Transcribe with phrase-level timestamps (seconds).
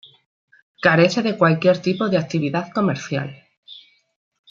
[0.81, 3.43] Carece de cualquier tipo de actividad comercial.